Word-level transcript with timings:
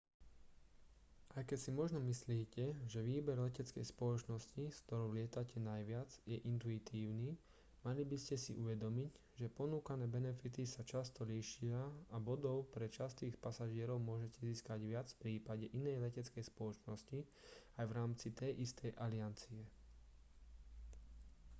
aj 1.37 1.43
keď 1.49 1.59
si 1.63 1.69
možno 1.81 1.99
myslíte 2.11 2.63
že 2.91 3.05
výber 3.11 3.37
leteckej 3.41 3.85
spoločnosti 3.93 4.63
s 4.73 4.81
ktorou 4.89 5.09
lietate 5.17 5.57
najviac 5.71 6.09
je 6.31 6.37
intuitívny 6.53 7.31
mali 7.85 8.01
by 8.11 8.17
ste 8.23 8.33
si 8.43 8.53
uvedomiť 8.63 9.13
že 9.39 9.53
ponúkané 9.59 10.05
benefity 10.15 10.63
sa 10.73 10.81
často 10.93 11.21
líšia 11.33 11.77
a 12.17 12.17
bodov 12.29 12.57
pre 12.75 12.85
častých 12.97 13.35
pasažierov 13.45 13.99
môžete 14.09 14.39
získať 14.49 14.79
viac 14.91 15.05
v 15.13 15.21
prípade 15.37 15.65
inej 15.79 15.97
leteckej 16.05 16.43
spoločnosti 16.51 17.19
aj 17.79 17.85
v 17.89 17.93
rámci 17.97 18.27
tej 18.39 18.51
istej 18.65 18.91
aliancie 19.05 19.61